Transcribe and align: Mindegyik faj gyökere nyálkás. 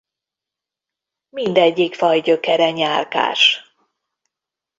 Mindegyik 1.29 1.95
faj 1.95 2.19
gyökere 2.21 2.71
nyálkás. 2.71 3.73